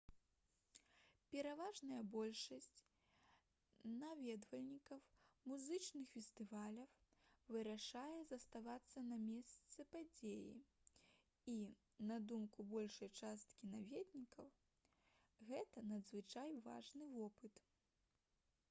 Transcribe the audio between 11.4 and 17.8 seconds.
і на думку большай часткі наведвальнікаў гэта надзвычай важны вопыт